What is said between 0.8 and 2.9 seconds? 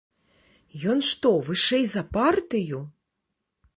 Ён што, вышэй за партыю?